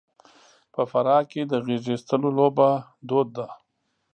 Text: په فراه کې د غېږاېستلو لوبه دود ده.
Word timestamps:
په 0.73 0.81
فراه 0.91 1.21
کې 1.31 1.41
د 1.51 1.53
غېږاېستلو 1.65 2.29
لوبه 2.37 2.69
دود 3.07 3.27
ده. 3.37 3.47